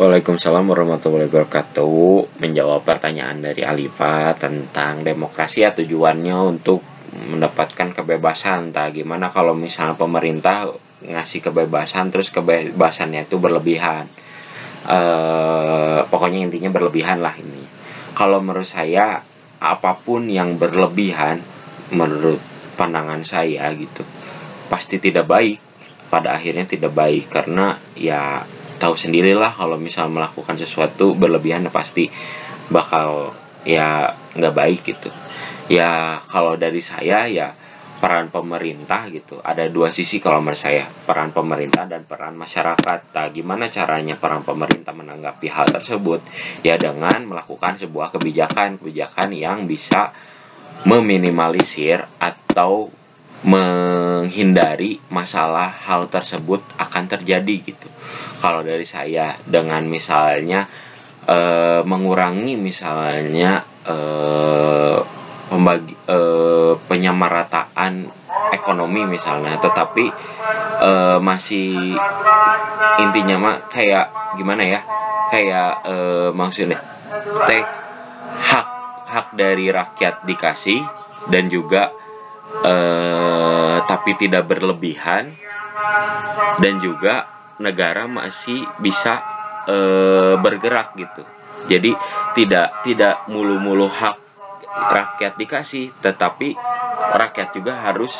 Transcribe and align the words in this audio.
Waalaikumsalam 0.00 0.64
warahmatullahi 0.64 1.28
wabarakatuh. 1.28 2.40
Menjawab 2.40 2.88
pertanyaan 2.88 3.44
dari 3.44 3.60
Alifa 3.68 4.32
tentang 4.32 5.04
demokrasi 5.04 5.60
ya 5.60 5.76
tujuannya 5.76 6.40
untuk 6.40 6.80
mendapatkan 7.12 7.92
kebebasan. 7.92 8.72
Entah 8.72 8.88
gimana 8.96 9.28
kalau 9.28 9.52
misalnya 9.52 10.00
pemerintah 10.00 10.72
ngasih 11.04 11.44
kebebasan 11.44 12.08
terus 12.08 12.32
kebebasannya 12.32 13.28
itu 13.28 13.36
berlebihan. 13.36 14.08
E, 14.88 14.98
Pokoknya 16.08 16.48
intinya 16.48 16.72
berlebihan 16.72 17.20
lah 17.20 17.36
ini. 17.36 17.60
Kalau 18.16 18.40
menurut 18.40 18.64
saya 18.64 19.20
apa 19.60 19.92
pun 20.00 20.24
yang 20.32 20.56
berlebihan 20.56 21.44
menurut 21.92 22.40
pandangan 22.80 23.20
saya 23.20 23.68
gitu 23.76 24.00
pasti 24.72 24.96
tidak 24.96 25.28
baik. 25.28 25.60
Pada 26.08 26.40
akhirnya 26.40 26.64
tidak 26.64 26.96
baik 26.96 27.28
karena 27.28 27.76
ya 27.92 28.48
tahu 28.80 28.96
sendirilah 28.96 29.52
kalau 29.52 29.76
misal 29.76 30.08
melakukan 30.08 30.56
sesuatu 30.56 31.12
berlebihan 31.12 31.68
pasti 31.68 32.08
bakal 32.72 33.36
ya 33.68 34.16
nggak 34.34 34.54
baik 34.56 34.80
gitu. 34.88 35.12
Ya 35.68 36.18
kalau 36.32 36.56
dari 36.56 36.80
saya 36.80 37.28
ya 37.28 37.52
peran 38.00 38.32
pemerintah 38.32 39.12
gitu 39.12 39.44
ada 39.44 39.68
dua 39.68 39.92
sisi 39.92 40.24
kalau 40.24 40.40
menurut 40.40 40.56
saya 40.56 40.88
peran 40.88 41.36
pemerintah 41.36 41.84
dan 41.84 42.08
peran 42.08 42.32
masyarakat. 42.32 43.12
Nah, 43.12 43.28
gimana 43.28 43.68
caranya 43.68 44.16
peran 44.16 44.40
pemerintah 44.40 44.96
menanggapi 44.96 45.46
hal 45.52 45.68
tersebut? 45.68 46.24
Ya 46.64 46.80
dengan 46.80 47.28
melakukan 47.28 47.76
sebuah 47.76 48.16
kebijakan 48.16 48.80
kebijakan 48.80 49.36
yang 49.36 49.68
bisa 49.68 50.16
meminimalisir 50.88 52.08
atau 52.16 52.88
menghindari 54.30 55.02
masalah 55.10 55.66
hal 55.66 56.06
tersebut 56.06 56.62
akan 56.78 57.10
terjadi 57.10 57.74
gitu. 57.74 57.90
Kalau 58.38 58.62
dari 58.62 58.86
saya 58.86 59.34
dengan 59.42 59.82
misalnya 59.90 60.70
e, 61.26 61.36
mengurangi 61.82 62.54
misalnya 62.54 63.66
e, 63.82 63.96
pembagi 65.50 65.98
e, 66.06 66.18
penyamarataan 66.78 68.06
ekonomi 68.54 69.02
misalnya, 69.10 69.58
tetapi 69.58 70.06
e, 70.78 70.90
masih 71.18 71.98
intinya 73.02 73.36
mah 73.42 73.56
kayak 73.66 74.38
gimana 74.38 74.62
ya? 74.62 74.80
Kayak 75.26 75.82
e, 75.90 75.94
maksudnya 76.30 76.78
teh 77.50 77.66
hak 78.38 78.66
hak 79.10 79.26
dari 79.34 79.74
rakyat 79.74 80.22
dikasih 80.22 80.78
dan 81.34 81.50
juga 81.50 81.90
eh, 82.64 83.69
tapi 84.00 84.16
tidak 84.16 84.48
berlebihan. 84.48 85.36
Dan 86.56 86.80
juga 86.80 87.28
negara 87.60 88.08
masih 88.08 88.64
bisa 88.80 89.20
eh, 89.68 90.40
bergerak 90.40 90.96
gitu. 90.96 91.20
Jadi 91.68 91.92
tidak 92.32 92.80
tidak 92.80 93.28
mulu-mulu 93.28 93.84
hak 93.84 94.16
rakyat 94.70 95.36
dikasih 95.36 95.92
tetapi 96.00 96.56
rakyat 97.12 97.52
juga 97.52 97.76
harus 97.84 98.16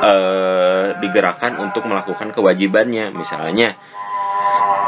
eh, 0.00 0.96
digerakkan 0.96 1.60
untuk 1.60 1.84
melakukan 1.84 2.32
kewajibannya. 2.32 3.12
Misalnya 3.12 3.76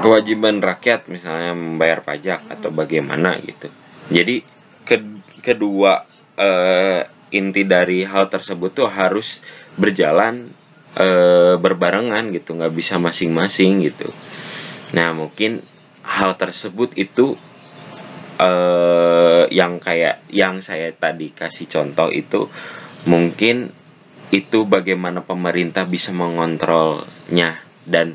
kewajiban 0.01 0.65
rakyat 0.65 1.05
misalnya 1.13 1.53
membayar 1.53 2.01
pajak 2.01 2.49
atau 2.49 2.73
bagaimana 2.73 3.37
gitu. 3.45 3.69
Jadi 4.09 4.41
ke, 4.89 4.97
kedua 5.45 6.01
eh, 6.41 7.20
inti 7.31 7.67
dari 7.67 8.03
hal 8.07 8.31
tersebut 8.31 8.75
tuh 8.75 8.89
harus 8.91 9.43
berjalan 9.79 10.51
e, 10.95 11.09
berbarengan 11.59 12.31
gitu 12.35 12.59
nggak 12.59 12.75
bisa 12.75 12.99
masing-masing 12.99 13.87
gitu. 13.87 14.09
Nah 14.95 15.15
mungkin 15.15 15.63
hal 16.03 16.35
tersebut 16.35 16.95
itu 16.99 17.39
e, 18.39 18.51
yang 19.55 19.79
kayak 19.79 20.23
yang 20.31 20.59
saya 20.63 20.91
tadi 20.95 21.31
kasih 21.31 21.71
contoh 21.71 22.11
itu 22.11 22.51
mungkin 23.07 23.73
itu 24.31 24.63
bagaimana 24.63 25.27
pemerintah 25.27 25.87
bisa 25.87 26.15
mengontrolnya 26.15 27.59
dan 27.83 28.15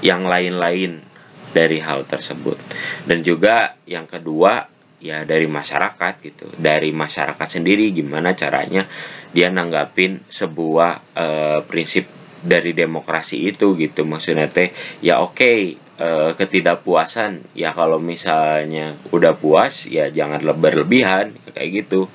yang 0.00 0.24
lain-lain 0.24 1.04
dari 1.52 1.82
hal 1.82 2.08
tersebut. 2.08 2.56
Dan 3.04 3.20
juga 3.20 3.76
yang 3.84 4.08
kedua 4.08 4.79
ya 5.00 5.24
dari 5.24 5.48
masyarakat 5.48 6.14
gitu. 6.22 6.46
Dari 6.54 6.92
masyarakat 6.92 7.48
sendiri 7.48 7.90
gimana 7.90 8.36
caranya 8.36 8.84
dia 9.32 9.48
nanggapin 9.48 10.20
sebuah 10.28 11.16
uh, 11.16 11.58
prinsip 11.66 12.06
dari 12.40 12.76
demokrasi 12.76 13.48
itu 13.48 13.74
gitu. 13.76 14.04
Maksudnya 14.04 14.46
teh 14.52 14.70
ya 15.00 15.20
oke 15.24 15.34
okay, 15.36 15.58
uh, 16.00 16.32
ketidakpuasan 16.36 17.56
ya 17.56 17.72
kalau 17.72 18.00
misalnya 18.00 18.96
udah 19.12 19.36
puas 19.36 19.88
ya 19.88 20.12
jangan 20.12 20.40
berlebihan 20.56 21.36
kayak 21.56 21.84
gitu. 21.84 22.06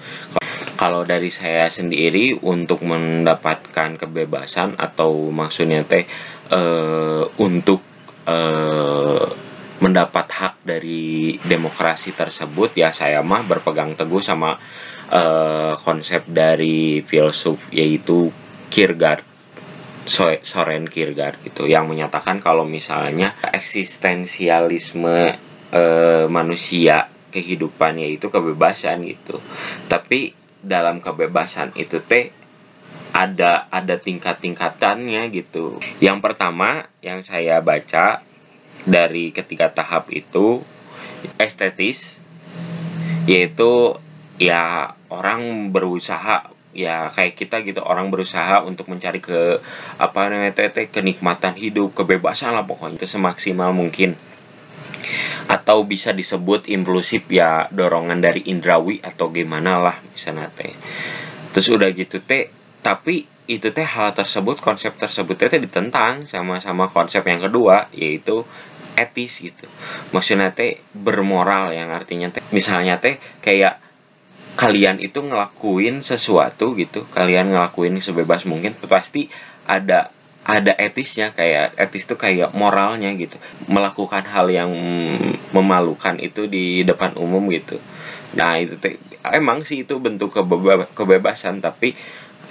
Kalau 0.75 1.07
dari 1.07 1.31
saya 1.31 1.71
sendiri 1.71 2.35
untuk 2.43 2.83
mendapatkan 2.83 3.95
kebebasan 3.95 4.75
atau 4.75 5.31
maksudnya 5.31 5.87
teh 5.87 6.03
uh, 6.51 7.23
untuk 7.39 7.79
uh, 8.27 9.44
mendapat 9.85 10.25
hak 10.25 10.65
dari 10.65 11.37
demokrasi 11.45 12.17
tersebut 12.17 12.73
ya 12.73 12.89
saya 12.89 13.21
mah 13.21 13.45
berpegang 13.45 13.93
teguh 13.93 14.17
sama 14.17 14.57
uh, 15.13 15.77
konsep 15.77 16.25
dari 16.25 17.05
filsuf 17.05 17.69
yaitu 17.69 18.33
Kierkegaard 18.73 19.21
Soren 20.41 20.89
Kierkegaard 20.89 21.37
gitu 21.45 21.69
yang 21.69 21.85
menyatakan 21.85 22.41
kalau 22.41 22.65
misalnya 22.65 23.37
eksistensialisme 23.53 25.37
uh, 25.69 26.25
manusia 26.33 27.05
kehidupan 27.29 28.01
yaitu 28.01 28.33
kebebasan 28.33 29.05
gitu 29.05 29.37
tapi 29.85 30.33
dalam 30.65 30.97
kebebasan 30.97 31.77
itu 31.77 32.01
teh 32.01 32.33
ada 33.15 33.71
ada 33.71 33.95
tingkat-tingkatannya 33.95 35.31
gitu. 35.31 35.79
Yang 36.03 36.19
pertama 36.19 36.91
yang 36.99 37.23
saya 37.23 37.63
baca 37.63 38.19
dari 38.85 39.33
ketiga 39.33 39.73
tahap 39.73 40.13
itu 40.13 40.61
estetis 41.41 42.21
yaitu 43.25 43.97
ya 44.37 44.93
orang 45.09 45.73
berusaha 45.73 46.53
ya 46.75 47.07
kayak 47.09 47.39
kita 47.39 47.63
gitu 47.63 47.81
orang 47.81 48.11
berusaha 48.11 48.61
untuk 48.61 48.91
mencari 48.91 49.23
ke 49.23 49.63
apa 49.97 50.27
namanya 50.27 50.53
tete 50.53 50.91
kenikmatan 50.91 51.55
hidup 51.55 51.95
kebebasan 51.95 52.51
lah 52.53 52.67
pokoknya. 52.67 52.99
Itu 52.99 53.07
semaksimal 53.07 53.71
mungkin. 53.71 54.13
Atau 55.47 55.87
bisa 55.87 56.11
disebut 56.11 56.67
impulsif 56.67 57.25
ya 57.31 57.71
dorongan 57.71 58.19
dari 58.19 58.43
indrawi 58.51 58.99
atau 58.99 59.31
gimana 59.31 59.79
lah 59.79 59.97
misalnya 60.11 60.49
teh 60.51 60.73
terus 61.55 61.71
udah 61.71 61.87
gitu 61.95 62.19
teh 62.19 62.51
tapi 62.83 63.23
itu 63.47 63.71
teh 63.71 63.87
hal 63.87 64.11
tersebut 64.11 64.59
konsep 64.59 64.91
tersebut 64.99 65.39
teh 65.39 65.55
ditentang 65.55 66.27
sama 66.27 66.59
sama 66.59 66.91
konsep 66.91 67.23
yang 67.23 67.47
kedua 67.47 67.87
yaitu 67.95 68.43
etis 68.95 69.43
gitu. 69.43 69.67
Maksudnya 70.11 70.51
teh 70.55 70.81
bermoral 70.95 71.71
yang 71.75 71.91
artinya 71.91 72.31
teh. 72.31 72.43
Misalnya 72.55 72.97
teh 72.99 73.19
kayak 73.43 73.79
kalian 74.55 75.03
itu 75.03 75.19
ngelakuin 75.19 75.99
sesuatu 75.99 76.79
gitu 76.79 77.03
kalian 77.11 77.51
ngelakuin 77.51 77.99
sebebas 77.99 78.47
mungkin 78.47 78.71
pasti 78.87 79.27
ada 79.67 80.15
ada 80.47 80.71
etisnya 80.79 81.35
kayak 81.35 81.75
etis 81.75 82.07
tuh 82.07 82.15
kayak 82.15 82.55
moralnya 82.55 83.11
gitu. 83.19 83.35
Melakukan 83.67 84.23
hal 84.25 84.47
yang 84.47 84.71
memalukan 85.51 86.15
itu 86.21 86.47
di 86.47 86.87
depan 86.87 87.19
umum 87.19 87.45
gitu. 87.51 87.81
Nah 88.37 88.59
itu 88.61 88.79
teh 88.79 88.95
emang 89.33 89.65
sih 89.65 89.83
itu 89.83 89.97
bentuk 89.97 90.37
kebeba 90.37 90.85
kebebasan 90.93 91.59
tapi 91.59 91.97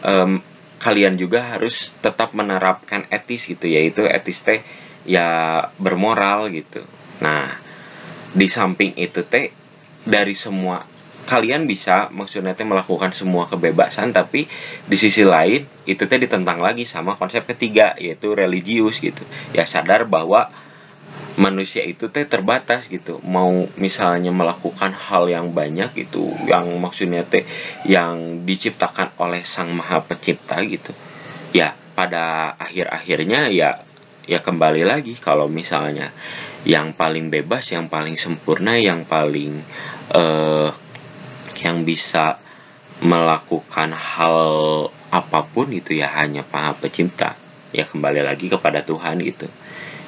um, 0.02 0.42
kalian 0.82 1.16
juga 1.16 1.56
harus 1.56 1.96
tetap 2.02 2.36
menerapkan 2.36 3.08
etis 3.08 3.48
gitu 3.48 3.70
yaitu 3.70 4.04
etis 4.04 4.44
teh 4.44 4.60
ya 5.04 5.60
bermoral 5.78 6.48
gitu. 6.52 6.84
Nah 7.20 7.48
di 8.34 8.50
samping 8.50 8.96
itu 8.98 9.22
teh 9.22 9.54
dari 10.04 10.34
semua 10.34 10.84
kalian 11.24 11.64
bisa 11.64 12.12
maksudnya 12.12 12.52
teh 12.52 12.68
melakukan 12.68 13.16
semua 13.16 13.48
kebebasan 13.48 14.12
tapi 14.12 14.44
di 14.84 14.96
sisi 15.00 15.24
lain 15.24 15.64
itu 15.88 16.04
teh 16.04 16.20
ditentang 16.20 16.60
lagi 16.60 16.84
sama 16.84 17.16
konsep 17.16 17.48
ketiga 17.48 17.96
yaitu 17.96 18.36
religius 18.36 19.00
gitu. 19.00 19.24
Ya 19.56 19.64
sadar 19.64 20.04
bahwa 20.04 20.52
manusia 21.40 21.82
itu 21.82 22.12
teh 22.12 22.28
terbatas 22.28 22.92
gitu. 22.92 23.18
Mau 23.24 23.66
misalnya 23.80 24.30
melakukan 24.30 24.92
hal 24.92 25.26
yang 25.32 25.50
banyak 25.56 25.96
gitu 25.96 26.28
yang 26.44 26.68
maksudnya 26.78 27.24
teh 27.24 27.48
yang 27.88 28.44
diciptakan 28.44 29.16
oleh 29.16 29.42
sang 29.48 29.72
maha 29.72 30.04
pencipta 30.04 30.60
gitu. 30.62 30.92
Ya 31.56 31.72
pada 31.94 32.52
akhir-akhirnya 32.58 33.48
ya 33.54 33.86
ya 34.24 34.40
kembali 34.40 34.82
lagi. 34.84 35.16
Kalau 35.16 35.46
misalnya 35.48 36.12
yang 36.64 36.96
paling 36.96 37.28
bebas 37.28 37.72
yang 37.76 37.92
paling 37.92 38.16
sempurna 38.16 38.80
yang 38.80 39.04
paling 39.04 39.60
uh, 40.12 40.72
yang 41.60 41.84
bisa 41.84 42.40
melakukan 43.04 43.92
hal 43.92 44.36
apa 45.12 45.40
pun 45.44 45.68
itu 45.70 45.94
ya 45.94 46.08
hanya 46.16 46.42
Maha 46.48 46.74
Pencipta. 46.76 47.36
Ya 47.74 47.84
kembali 47.84 48.22
lagi 48.24 48.48
kepada 48.48 48.86
Tuhan 48.86 49.20
gitu. 49.20 49.50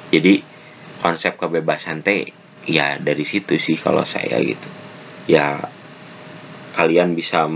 Jadi 0.09 0.41
konsep 1.03 1.35
kebebasan 1.35 2.01
teh 2.01 2.31
ya 2.67 2.97
dari 2.97 3.23
situ 3.23 3.59
sih 3.59 3.77
kalau 3.77 4.03
saya 4.07 4.39
gitu. 4.41 4.67
Ya 5.27 5.67
kalian 6.77 7.17
bisa 7.17 7.49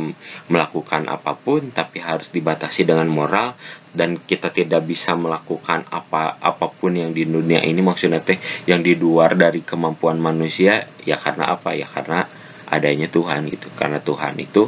melakukan 0.49 1.05
apa 1.05 1.37
pun 1.37 1.69
tapi 1.69 2.01
harus 2.01 2.33
dibatasi 2.33 2.89
dengan 2.89 3.05
moral 3.05 3.53
dan 3.93 4.17
kita 4.17 4.49
tidak 4.49 4.81
bisa 4.89 5.13
melakukan 5.13 5.85
apa 5.93 6.41
apa 6.41 6.67
pun 6.73 6.97
yang 6.97 7.13
di 7.13 7.29
dunia 7.29 7.61
ini 7.61 7.85
maksudnya 7.85 8.17
teh 8.25 8.41
yang 8.65 8.81
di 8.81 8.97
luar 8.97 9.37
dari 9.37 9.61
kemampuan 9.61 10.17
manusia 10.17 10.89
ya 11.05 11.21
karena 11.21 11.53
apa? 11.53 11.77
Ya 11.77 11.85
karena 11.85 12.25
adanya 12.65 13.05
Tuhan 13.05 13.45
gitu. 13.53 13.69
Karena 13.77 14.01
Tuhan 14.01 14.41
itu 14.41 14.65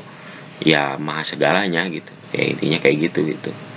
ya 0.62 1.02
maha 1.02 1.26
segalanya 1.26 1.82
gitu. 1.90 2.14
Ya 2.38 2.54
intinya 2.54 2.78
kayak 2.78 3.10
gitu 3.10 3.26
gitu 3.26 3.73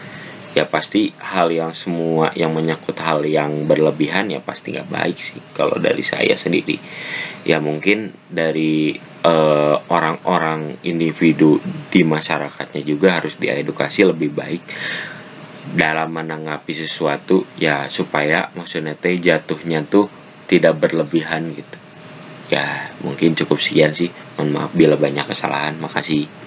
ya 0.56 0.64
pasti 0.64 1.12
hal 1.20 1.52
yang 1.52 1.76
semua 1.76 2.32
yang 2.32 2.56
menyangkut 2.56 2.96
hal 2.96 3.20
yang 3.28 3.68
berlebihan 3.68 4.32
ya 4.32 4.40
pasti 4.40 4.72
nggak 4.72 4.88
baik 4.88 5.18
sih. 5.20 5.36
Kalau 5.52 5.76
dari 5.76 6.00
saya 6.00 6.32
sendiri 6.32 6.80
ya 7.44 7.60
mungkin 7.60 8.08
dari 8.32 8.96
eh, 9.20 9.76
orang-orang 9.92 10.80
individu 10.88 11.60
di 11.92 12.08
masyarakatnya 12.08 12.80
juga 12.88 13.20
harus 13.20 13.36
diedukasi 13.36 14.08
lebih 14.08 14.32
baik 14.32 14.64
dalam 15.76 16.16
menanggapi 16.16 16.72
sesuatu 16.72 17.44
ya 17.60 17.92
supaya 17.92 18.48
maksudnya 18.56 18.96
teh 18.96 19.20
jatuhnya 19.20 19.84
tuh 19.84 20.08
tidak 20.48 20.80
berlebihan 20.80 21.52
gitu. 21.52 21.76
Ya 22.48 22.96
mungkin 23.04 23.36
cukup 23.36 23.60
sekian 23.60 23.92
sih. 23.92 24.08
Mohon 24.40 24.48
maaf 24.56 24.72
bila 24.72 24.96
banyak 24.96 25.26
kesalahan. 25.28 25.76
Makasih 25.76 26.45